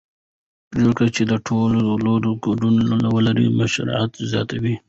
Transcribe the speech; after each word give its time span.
پرېکړې 0.71 1.09
چې 1.15 1.23
د 1.31 1.33
ټولو 1.47 1.79
ډلو 2.03 2.31
ګډون 2.45 2.75
ولري 3.15 3.47
مشروعیت 3.59 4.11
زیاتوي 4.31 4.75